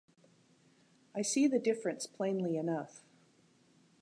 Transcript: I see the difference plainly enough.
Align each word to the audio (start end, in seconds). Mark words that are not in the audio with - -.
I 1.13 1.21
see 1.21 1.45
the 1.45 1.59
difference 1.59 2.07
plainly 2.07 2.57
enough. 2.57 3.03